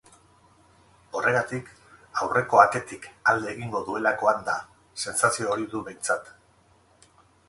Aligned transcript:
Horregatik, 1.17 1.67
aurreko 2.23 2.61
atetik 2.63 3.05
alde 3.33 3.51
egingo 3.51 3.81
duelakoan 3.89 4.41
da, 4.47 4.55
sentsazio 5.05 5.53
hori 5.53 5.69
du 5.75 5.83
behintzat. 5.91 6.33